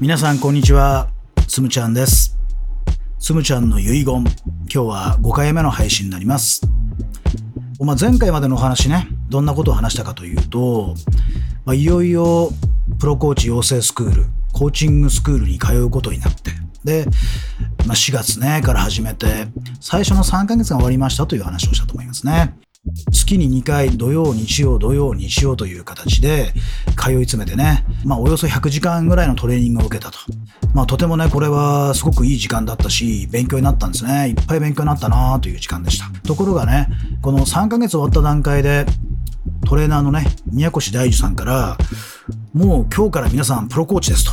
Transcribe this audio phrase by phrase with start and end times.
[0.00, 1.10] 皆さんこんにちは。
[1.46, 2.38] つむちゃんです。
[3.18, 4.04] つむちゃんの遺言。
[4.04, 4.24] 今
[4.66, 6.62] 日は5回目の配信になります。
[7.80, 9.08] まあ、前回までのお話ね。
[9.28, 10.94] どんなことを話したかというと、
[11.66, 12.48] まあ、いよいよ
[12.98, 14.24] プロコーチ養成スクール
[14.54, 16.50] コーチングスクールに通うことになって
[16.82, 17.04] で、
[17.86, 19.48] まあ、4月ねから始めて
[19.82, 22.54] 最初の3ヶ月が終わりましたという話をしたと思いますね。
[23.10, 26.52] 月に2回土曜日曜土曜日曜という形で
[26.96, 30.18] 通い詰めてね、まあ、およそ100時間ぐらいのトレーニングを受けたと。
[30.74, 34.28] まあ、とてもね、これはすごくいい時間だったし、勉強になったんですね。
[34.28, 36.06] いっぱい勉強になったなという時間でした。
[36.26, 36.88] ところがね、
[37.22, 38.86] この3ヶ月終わった段階で、
[39.66, 41.78] トレーナーのね、宮越大樹さんから、
[42.52, 44.32] もう今日から皆さんプロコーチですと。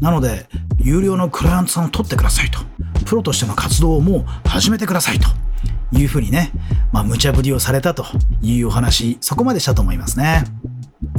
[0.00, 2.60] なので、有料のクライアントさんを取ってくださいと。
[3.04, 5.28] プロとしての活動をもう始めてくださいと。
[5.92, 6.52] いうふうにね、
[6.92, 8.04] まあ、無茶ぶりをされたと
[8.42, 10.44] いうお話、そこまでしたと思いますね。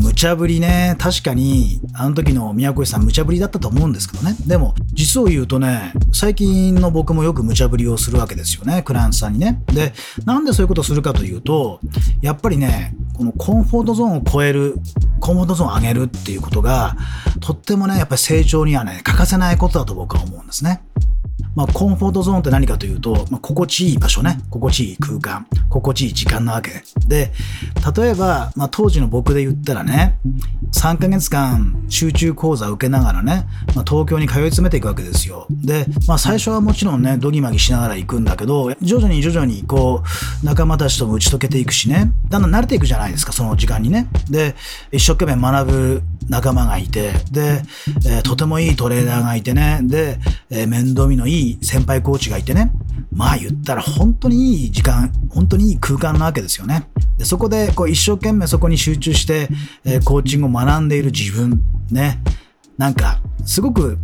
[0.01, 4.35] 無茶ぶりね、確かに、あの時の宮越さん無茶ぶりだったと思うんですけどね。
[4.45, 9.61] でも、実を言うとね、最近の僕もよく無茶ぶりをするわけですよね、クライアントさんにね。
[9.67, 9.93] で、
[10.25, 11.79] なんでそういうことをするかというと、
[12.21, 14.75] やっぱりね、このコンフォートゾーンを超える、
[15.19, 16.95] コンフォートゾーンを上げるっていうことが、
[17.39, 20.81] とってもね、やっぱり成長にはね、欠かせないことだと僕は思うんですね。
[21.59, 26.71] まあ、コンフォートゾーンって何かというと、まあ、心地いい場所ね、心地いい空間、心地いい時間なわけ。
[27.05, 27.33] で、
[27.97, 30.17] 例えば、まあ、当時の僕で言ったらね、
[30.71, 35.47] 3ヶ月間集中講座を受けながらね、まあ、東京に通い詰めていくわけですよ。
[35.49, 40.01] で、まあ、最初はもちろんね、ドギマギしながら行くんだけど、徐々に徐々にこ
[40.41, 44.07] う、仲間たちとも打ち解けていくしね、だんだん慣れていくじゃないですか、その時間にね。
[44.29, 44.55] で、
[44.93, 47.63] 一生懸命学ぶ仲間がいて、で、
[48.05, 52.71] えー、とてもいいトレーナーがいてね、で、えー、面倒見のいい先輩コーチがいてね、
[53.11, 56.89] まあ言ったら本当にいい時間、本当にいい空間なわけですよね。
[57.17, 59.49] でそこでこう一生懸命そこに集中して、
[59.83, 62.21] えー、コーチングを学んでいる自分、ね、
[62.77, 63.97] なんかすごく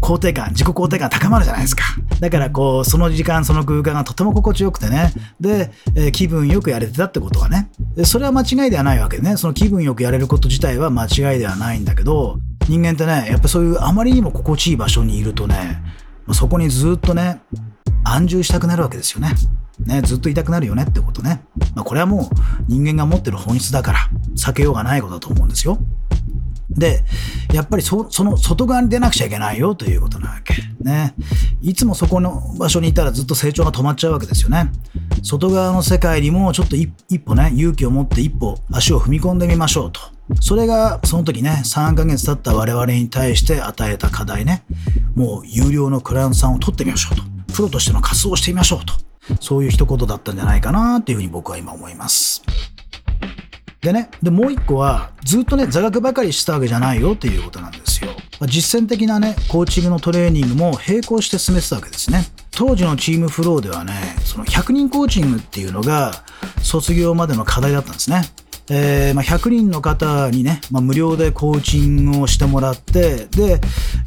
[0.00, 1.82] 肯定感、自己肯定感高まるじゃないですか。
[2.20, 5.12] だからこう、その時間、その空間がとても心地よくてね。
[5.40, 7.70] で、えー、気分よくやれてたってことはね。
[8.04, 9.38] それは間違いではないわけでね。
[9.38, 12.38] その気分よくやれること自体は間違いではないんだけど、
[12.68, 15.82] 人間ってね、やっぱそういうあまりにも心地いい場所にいるとね、
[16.32, 17.42] そこにずっとね、
[18.04, 19.34] 安住したくなるわけですよね。
[19.80, 21.44] ね、ずっといたくなるよねってことね。
[21.74, 22.34] まあ、これはもう
[22.68, 23.98] 人間が持ってる本質だから、
[24.36, 25.78] 避けようがないことだと思うんですよ。
[26.70, 27.04] で、
[27.52, 30.54] やっぱりそその外側に出なくちゃいけないよということなわけ。
[30.80, 31.14] ね。
[31.60, 34.70] いつもそこの場所にいたらずっと成長が止まっちゃうわけですよね。
[35.22, 40.13] 外側の世界にもちょっと一歩ね、勇気を持って一歩足を踏み込んでみましょうと。
[40.40, 44.64] それがその時ね、3ヶ月経った我々に対して与えた課題ね。
[45.14, 47.22] もう有料のクライアントさんを取ってみましょうと。
[47.54, 48.94] プロとしての活動をしてみましょうと。
[49.40, 52.42] そういう一言だったんじゃないかなっていうふうに僕は今思います。
[53.80, 58.10] でね、で、もう一個は、ずっとね、座学ばかりしたわけじゃないよっていうことなんですよ。
[58.46, 62.26] 実践的なね、コーチングのトレーニングも並行して進めてたわけですね。
[62.50, 63.92] 当時のチームフローではね、
[64.24, 66.12] その100人コーチングっていうのが
[66.62, 68.22] 卒業までの課題だったんですね。
[68.70, 73.60] えーまあ、100人の方にね、まあ、無料でコーチングをしてもらって、で、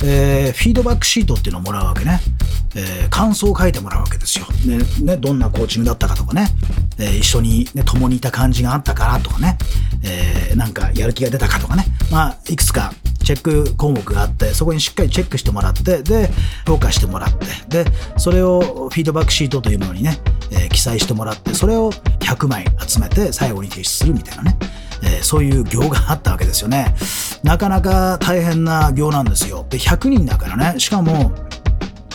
[0.03, 2.19] えー、フィードバックシートっていうのをもらうわけね。
[2.75, 4.46] えー、感想を書いてもらうわけですよ。
[4.66, 6.47] ね、ね、どんなコーチングだったかとかね、
[7.00, 9.57] えー、一緒に、ね、共にいた感じがあったかなとかね、
[10.03, 16.29] えー、なんかやる気が出たかとかね、まあ、いくつかチェック項目があって、そこにしっかりチェックしてもらって、で、
[16.66, 20.17] 評価してもらって、で、それをフィードバックシートというものにね、
[20.52, 24.58] えー、記載してもらって、それを100枚集めて最後に提出するみたいなね、
[25.03, 26.96] えー、そういう行があったわけですよね。
[27.44, 29.66] なかなか大変な行なんですよ。
[29.69, 31.34] で、100人だからね、しかも、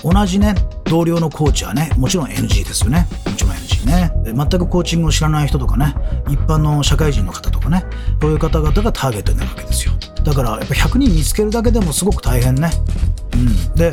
[0.02, 0.54] 同じね、
[0.84, 3.06] 同僚のコーチはね、もちろん NG ですよね。
[3.24, 4.12] もちろん NG ね。
[4.24, 5.94] 全くコーチングを知らない人とかね、
[6.28, 7.84] 一般の社会人の方とかね、
[8.20, 9.92] そういう方々がターゲットになるわけですよ。
[10.24, 12.70] だからやっぱ100人見つけるだけでもすごく大変ね。
[13.34, 13.92] うん、で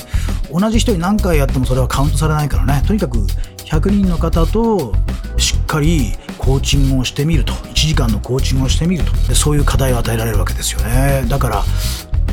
[0.52, 3.26] 同じ人に何回やってもそれはカウントされないからねとにかく
[3.70, 4.94] 100人の方と
[5.38, 7.54] しっかりコーチングをしてみると。
[7.54, 9.12] 1時間のコーチングをしてみると。
[9.28, 11.24] でそういう課題を与えられるわけですよね。
[11.30, 11.64] だから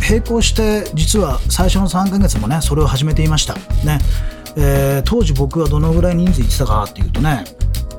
[0.08, 3.54] 並行して実は最初の3ヶ月もねそれを始めていました。
[3.84, 3.98] ね、
[4.56, 7.44] えー、当時僕はどのぐらい人数いってたかっていうとね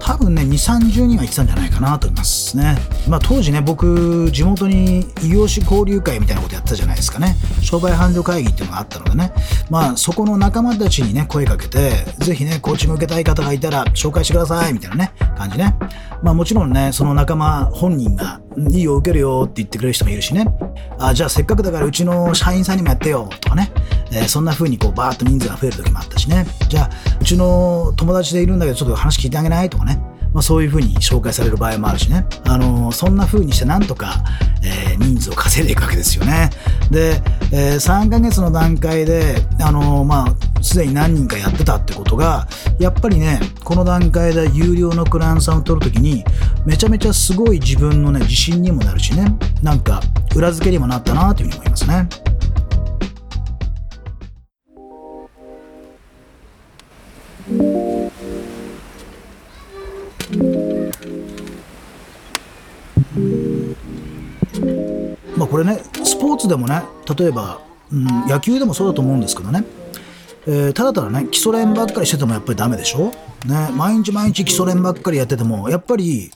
[0.07, 2.77] 多分ね、2、30人は行ってたんじゃないかなと思いますね。
[3.09, 7.35] まあ当時ね、僕、地元に異業種交流会みたいなことやったじゃないですかね。
[7.61, 9.33] 商売繁盛会議っていうのがあったのでね。
[9.69, 15.75] まあそこの仲間たちにね、声かけて、是非ね、コーチング受けたい方がいたら紹介してください、みたいなね、感じね。
[16.23, 20.47] まあもちろんね、その仲間本人が、いいよ、受けるよって言ってくれる人もいるしね。
[20.99, 23.71] あ、じゃあせっかくだからうちの社員さんにもやってよ、とかね。
[24.11, 26.45] えー、そんな風にこうバーッと人数が増える時もあったしね。
[26.69, 29.69] じゃあ、うちの友達でいるんだけどちょっと話聞いてあげない？
[29.69, 30.01] とかね。
[30.33, 34.23] まあ、そういうふうに紹介される場合もあるしね、あのそんな風にしてなんとか、
[34.63, 36.51] えー、人数を稼いでいくわけですよね。
[36.91, 37.21] で、
[37.51, 42.47] えー、3ヶ月の段階で、あのまあ、すでに何人かやってたってことが、
[42.79, 46.23] やっぱりね、この段階で有料のクランさんを取るときに、
[46.65, 50.01] めちゃめちゃすごい自分のね、自信にもなるしね、なんか
[50.35, 52.09] 裏付けにもなったなというふうに思いますね。
[65.37, 66.81] まあこれねスポーツでもね
[67.17, 67.61] 例えば、
[67.91, 69.63] うん、野球でもそうだと思うんですけどね、
[70.49, 73.11] えー、ただただね基礎練ばっかりしててもやっぱりダメでしょ、
[73.45, 76.31] ね、毎日毎日基礎練ばっかりやっててもやっぱり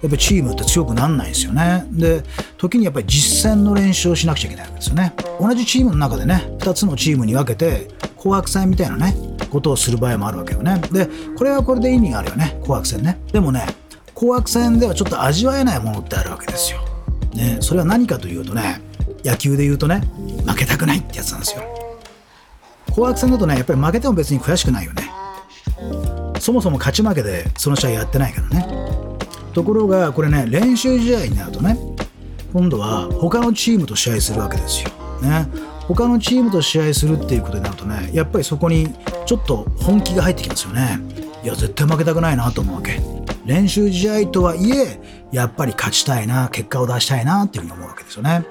[0.00, 1.84] やっぱチームって強くなんないですよね。
[1.90, 2.22] で
[2.56, 5.14] 時にやっぱり実践の練習をしなくちゃいけないわけですよね。
[5.38, 9.14] 同じチームの中でね2つのチームに分けて紅白戦みたいなね
[9.50, 10.80] ことをする場合もあるわけよね。
[10.90, 13.20] でこれはこれで意味があるよね紅白戦ね。
[13.30, 13.66] でもね
[14.14, 16.80] 紅白戦ではちょっと味わえないものってあるわけですよ。
[17.34, 18.80] ね、それは何かというとね
[19.22, 20.02] 野球で言うとね
[20.46, 21.79] 負けたくないってやつなんですよ。
[22.90, 25.10] 紅白戦だとねやっぱり負けても別に悔しくないよね。
[26.38, 28.66] そもそも勝ち負けでその試合やってないからね。
[29.52, 31.78] ところがこれね練習試合になるとね
[32.52, 34.90] 今度は他のチームと試合するわけですよ。
[35.22, 35.46] ね。
[35.86, 38.94] 他のチームと試合するっていうことになるとねやっぱりそこに
[39.26, 41.00] ちょっと本気が入ってきますよね。
[41.42, 43.00] いや絶対負けたくないなと思うわけ。
[43.44, 45.00] 練習試合とはいえ
[45.32, 48.44] やっぱり勝ちたいな結果を出したいなっていうふうに思うわけですよね。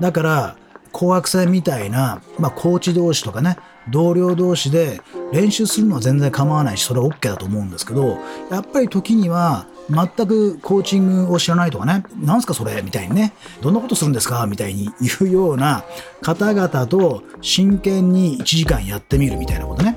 [0.00, 0.56] だから
[0.92, 3.58] 紅白戦みたいな、まあ、コーチ同士とかね
[3.90, 5.00] 同僚同士で
[5.32, 8.18] 練習するのは全然構わないしそれは OK だと思うんですけど
[8.50, 12.82] やっぱり時には全くコーチングを知らないとかね、なんすかそれ？
[12.82, 14.44] みたいにね、どんなことするんですか？
[14.46, 15.84] みたいに言うような
[16.22, 19.96] 方々と真剣に1時間やってみるみたいなことね。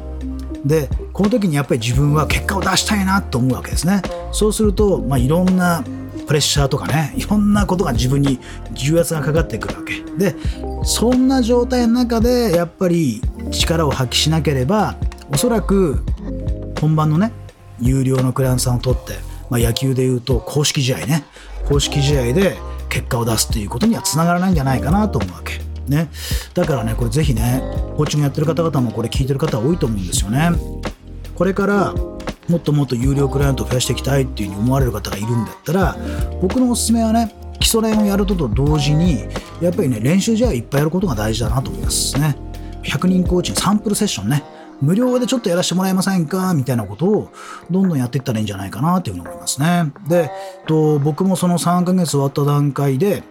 [0.64, 4.04] でこの時にやっぱり自分は結果を出したいなと思うわけですね。
[4.32, 5.84] そうすると、まあ、いろんな
[6.30, 8.40] プレッシャーとかねいろんなことが自分に
[8.74, 10.00] 重圧がかかってくるわけ。
[10.16, 10.36] で
[10.84, 14.96] そんな状態の中でやっぱり力を発揮しなければ
[15.34, 16.04] おそらく
[16.80, 17.32] 本番のね
[17.82, 19.14] 有料のクランさんを取って、
[19.50, 21.26] まあ、野球でいうと公式試合ね。
[21.68, 22.58] 公式試合で
[22.90, 25.60] 結果を出すっていうことにはつながらないんじゃないかなと思うわけ。
[25.88, 26.10] ね、
[26.54, 27.64] だからねこれぜひね
[27.98, 30.52] コーチングやってる方々もこれ聞いてる方多いと思うんですよね。
[31.34, 31.96] これから
[32.50, 35.96] もっともっと有料クライアントを増やしていきたいっていうふうに思われる方がいるんだったら
[36.42, 39.26] 僕のおすすめはね基礎練をやるとと同時に
[39.62, 42.36] やっぱりね練習試合をいっぱいやることが大事だなと思いますね。
[42.84, 44.44] 100人コーチングサンプルセッションね。
[44.82, 46.54] 無料でちょっとやらせてもらえませんか？
[46.54, 47.32] みたいなことを
[47.70, 49.92] どんどんやっていったらいいんじゃないかなというふうに思いますね。
[50.08, 50.32] で、
[50.66, 53.24] と僕もその3ヶ月終わった段階で、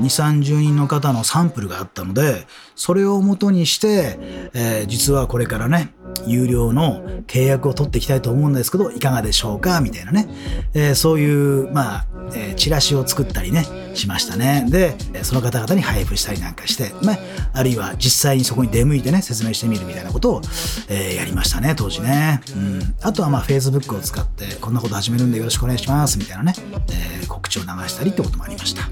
[0.00, 0.04] 2、
[0.42, 4.18] 30人の方のサンプルがあったので、それをもとにして、
[4.52, 5.94] えー、実はこれからね、
[6.26, 9.80] 有料の契約を取っていきたいと思うんですけど、いかがでしょうか？
[9.80, 10.28] みたいなね、
[10.74, 14.66] えー、そういう、まあ、えー、チラシを作ったりね、しましたね。
[14.68, 17.18] で、その方々に配布したりなんかして、まあ、
[17.52, 20.40] あるいは実際にそこに出向いてね、説明してみるみたいなことを、
[20.88, 22.40] えー、やりましたね、当時ね。
[22.54, 22.94] うん。
[23.02, 26.54] あとはまあ、Facebook を使って、こんなこと始めるんでよろしくお願いします、みたいなね、
[26.92, 28.82] えー、告知を流したりってこともありました。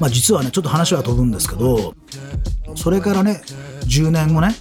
[0.00, 1.94] まあ、実はねちょっと話は飛ぶんですけど
[2.76, 3.42] それからね
[3.82, 4.54] 10年後ね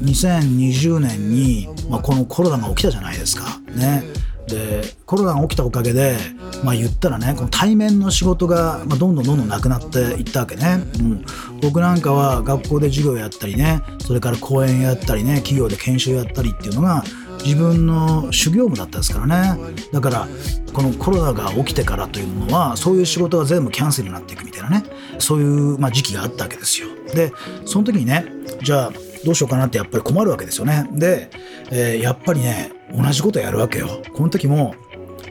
[0.00, 3.60] 2020年に、まあ、このコロナが起きたじゃないですか。
[3.74, 4.04] ね。
[4.46, 6.16] でコロナが起きたおかげで、
[6.62, 11.24] まあ、言ったらねこの対面の仕事が、まあ、どんどんどんどんなくなっていったわけね、うん、
[11.62, 17.04] 僕なんかは学校で授業やったりねそれから講演やったりね企業で研修やったりっていうのが
[17.44, 19.60] 自分の修行務だったですからね。
[19.92, 20.28] だから
[20.72, 24.84] このコロナが起きてからというものはそういう仕事が全部キャンセルになっていくみたいなね。
[25.18, 26.88] そういう、まあ、時期があったわけですよ。
[27.14, 27.32] で
[27.66, 28.24] その時にね
[28.62, 28.92] じゃあ
[29.24, 30.88] どうしようかなってやっぱり困るわけですよね。
[30.92, 31.30] で、
[31.70, 34.02] えー、やっぱりね同じことやるわけよ。
[34.12, 34.74] この時も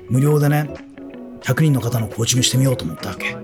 [0.10, 0.74] 無料でね
[1.42, 3.36] 100人の方のコーチングしてみようと思ったわけ。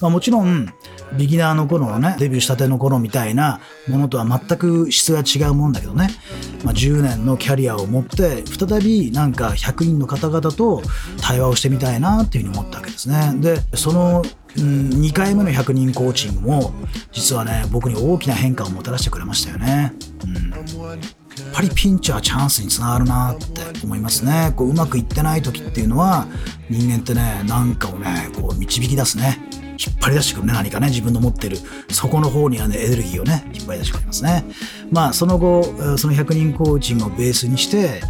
[0.00, 0.68] まあ、もちろん
[1.16, 6.08] ビギナーの頃のねデビューしたての頃みたいなものとは全く質が違うもんだけどね、
[6.64, 10.82] まあ、10年のキャリアを持って再びなんか100人の方々と
[11.20, 13.34] 対話をしてみたいなっていうふうに思ったわけですね。
[13.36, 14.22] でその
[14.56, 16.72] うん、2回目の100人コーチングも
[17.12, 19.92] 実はね僕に大きな変化をもたらしてくれましたよね、
[20.24, 20.60] うん、やっ
[21.52, 23.44] ぱりピンチはチャンスにつながるなって
[23.82, 24.52] 思いますね。
[24.56, 26.26] こううまくいってない時っていうのは
[26.70, 29.38] 人間ってねなんかをねこう導き出すね。
[29.76, 31.56] 引っ張り出してくるね、何かね、自分の持ってる、
[31.90, 34.44] そこの方にはね、エネルギーをね、引っ張り出してくれますね。
[34.92, 35.64] まあ、その後、
[35.98, 38.00] その100人コーチングをベースにして、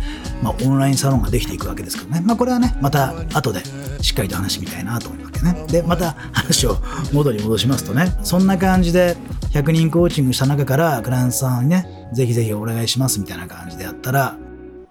[0.43, 2.23] まあ、オンラインサロンができていくわけですけどね。
[2.25, 3.63] まあ、これはね、また後で
[4.03, 5.65] しっかりと話してみたいなと思うね。
[5.69, 6.77] で、また話を
[7.13, 9.17] 元に戻しますとね、そんな感じで、
[9.53, 14.37] 100人コーチングした中から、クライアントさんにね、ぜひぜひお願いしますみたいな感じでやったら、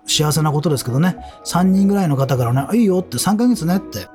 [0.06, 4.08] 幸せなことですけどね、3人ぐらいの方からね、いいよって3ヶ月ねって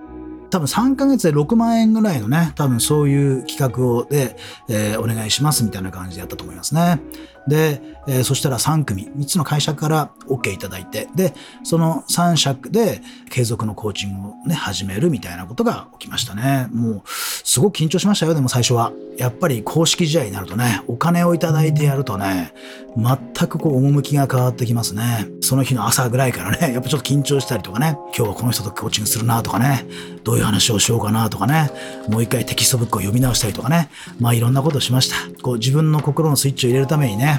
[0.50, 4.37] 多分3ヶ月で6万円ぐらいのね、多分そういう企画をで、
[4.68, 7.00] えー、お願いしますみたいな感じでやったと思いますね。
[7.49, 13.00] で、えー、そしたら3組、3つの会社から OK いただいて、で、その3社で
[13.31, 16.69] 継続のコーチングをね、始めるみたいなことが起きましたね。
[16.73, 18.93] もう、すごく緊張しましたよ、でも最初は。
[19.17, 22.52] やっぱり公式試合になるとね、お金をいただいてやるとね、
[22.97, 23.17] 全
[23.49, 25.26] くこう、趣が変わってきますね。
[25.40, 29.87] その日の朝ぐらいからね、 やっぱちょっと緊張したりとかね、今日はこの人とコーチングするなとかね、
[30.25, 31.71] どういう話をしようかなとかね、
[32.09, 33.90] もう一回テキストブックを読み直したりとかね、
[34.21, 35.17] まあいろんなことをしました。
[35.43, 37.38] こう自分の心のスイッチを入れるためにね、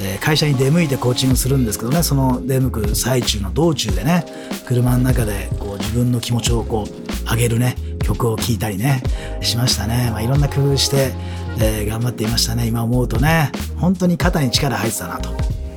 [0.00, 4.24] え会社に出向いてコーチングするんですけどねその出向く最中の道中でね
[4.66, 9.02] 車の中でこう自分の気持ちをこう上げるね曲を聴いたりね
[9.40, 11.12] しましたね、まあ、いろんな工夫して、
[11.60, 12.66] えー、頑張っていましたね。
[12.66, 15.30] 今思うとね本当に肩に力入ってたなと。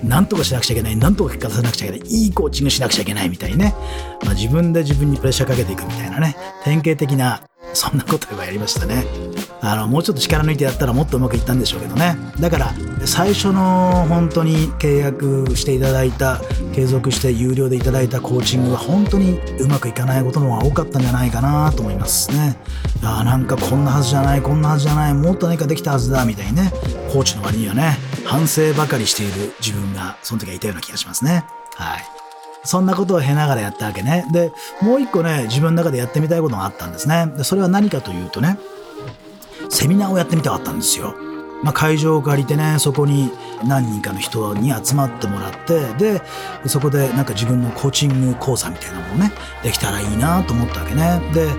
[0.04, 3.76] なんとかしなくちゃいけない、なんとか結果出さなくちゃいけない、いいコーチングしなくちゃいけないみたいにね、
[4.24, 9.06] まあ、自分で自分にプレッシャーかけていくみたいなね、典型的な、そんなことをやりましたね。
[9.62, 12.18] あの、もうちょっと力抜いてやったらもっとうまくいったんでしょうけどね。
[12.40, 12.74] だから、
[13.06, 16.42] 最初の本当に契約していただいた、
[16.74, 22.58] 継続して有料でいただいたコーチングは本当にうまくいかないことの方が多かったんじゃないかなと思いますね。
[23.04, 26.72] あなんかこんなはずじゃない、こんなはずじゃない、もっと何かできたはずだ、みたいにね、
[27.12, 31.46] コーチの割にはね、反省ばかりしている自分が、その時はいたような気がしますね。
[31.76, 32.29] はい。
[32.64, 34.26] そんなことを経ながらやったわけね。
[34.32, 34.52] で、
[34.82, 37.32] もう一個ね、自分の中でやってみたいことがあったんですね。
[37.38, 38.58] で、それは何かというとね、
[39.70, 41.16] セミナーをやってみたかったんですよ。
[41.64, 43.32] まあ、会場を借りてねそこに
[43.66, 46.22] 何人かの人に集まってもらってで
[46.68, 49.32] そこでなんか自分のコーチング講座みたいなものね
[49.64, 51.50] できたらいいなと思ったわけねで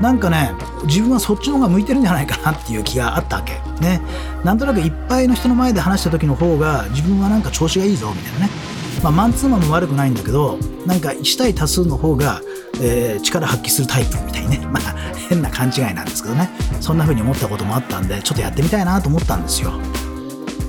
[0.00, 0.50] なんかね
[0.84, 4.00] 自分はそっちの方が向いてるんじゃないかなっていう気があったわけね
[4.44, 8.65] なんとなくいっぱいの人の前で話した時の方が自分はなんか調子がいいぞみたいなね
[9.02, 12.40] まあ、マンツーマンも悪くないんだけどなんか1対多数の方が、
[12.80, 14.66] えー、力発揮するタイプみたいにね。
[14.72, 14.82] まあ
[15.28, 16.48] 変な勘違いなんですけどね。
[16.80, 19.72] そんな風に思ったこともあったんでちょっとやってみたいなと思ったんですよ。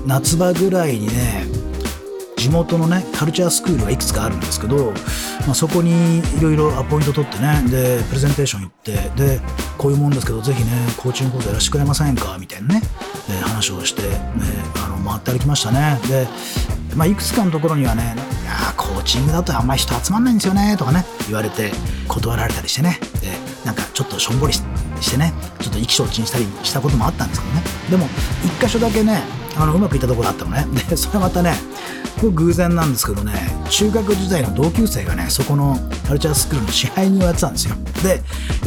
[0.06, 1.46] 夏場ぐらいにね
[2.36, 4.92] 地元のねカルチャースクールがいくつかあるんですけど、
[5.46, 9.40] まあ、そこにいろいろアポイント取ってねでプレゼンテーション行ってで
[9.76, 12.36] こういうもんですけどぜひねコーチング講座やらせてくれませんか？
[12.38, 12.82] みたいなね、
[13.28, 14.18] え、話をして、ね、
[14.84, 16.00] あの回って歩きましたね。
[16.08, 16.26] で
[16.94, 21.72] まあ、いくつかのところにはね、いやコーチングだとあんまり人集まんないんですよねとかね、言われて
[22.08, 23.28] 断られたりしてね、で
[23.64, 24.62] なんかちょっとしょんぼりし
[25.10, 28.06] てね、ちょっと意気消沈したりしたこともあったんですけどね、でも、
[28.44, 29.22] 一箇所だけね、
[29.56, 31.54] あのうまくいったところあったのね、で それまたね、
[32.20, 33.32] これ偶然なんですけどね、
[33.70, 37.76] 中学時代の同級生がね、そこのカルチャースクールの支配人をやってたんですよ。
[38.02, 38.22] で、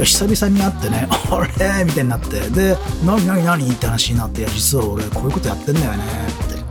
[0.05, 1.47] 久々に会ってね、 あ
[1.79, 1.83] れ？
[1.85, 3.69] みたいになって、で、何何何？
[3.69, 6.03] って話になって、いや、実は俺こういうことやってんだよね。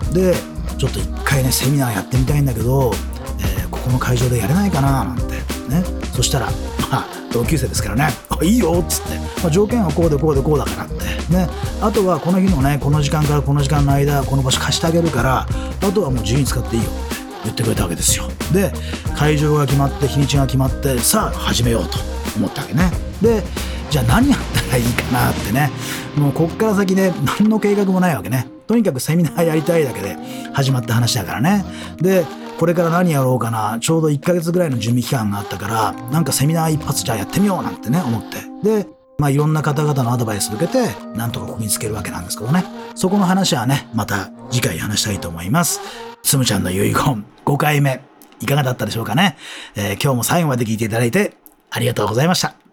[0.09, 0.21] って。
[0.33, 0.37] で、
[0.81, 2.91] ちょっと一回ねセミナーやってみたいんだけど、
[3.39, 5.25] えー、ここの会場でやれないかななんて
[5.69, 5.85] ね。
[6.15, 6.47] そしたら
[6.91, 11.05] まあ同級生ですからね「あいいよ」っつって、まあ、条件はこうでこうでこうだからって。
[11.31, 11.49] ね。
[11.83, 15.47] あとはこの日のねこの時間からこの時間の間この場所貸してあげるから
[15.83, 17.01] あとはもう自由に使っていいよって
[17.45, 18.25] 言ってくれたわけですよ。
[18.53, 18.73] で
[19.15, 21.99] 会場が決まって日にちが決まってさあ始めようと
[22.37, 22.91] 思ったわけね。
[23.21, 23.43] で
[23.90, 25.70] じゃあ何やったらいいかなってね
[26.16, 30.16] もうこっから先ね何の計画もないわけねとにかくセミナーやりたいだけで
[30.52, 31.64] 始まった話だからね。
[32.00, 32.25] で、
[32.56, 38.38] これから何やろうかな、ちょうど1ヶ月ぐらいの準備期間があったから、なんかセミナー一発じゃあやってみようなんてね、思って。
[38.62, 38.87] で、
[39.18, 42.62] まあいろんな方々のアドバイスを受けて、なんとか見つけるわけなんですけどね。
[42.94, 45.80] そこの話はね、また次回話したいと思います。
[46.23, 48.00] つむちゃんの遺言5回目、
[48.38, 49.37] いかがだったでしょうかね。
[49.75, 51.35] えー、今日も最後まで聞いていただいて
[51.70, 52.70] ありがとうございました。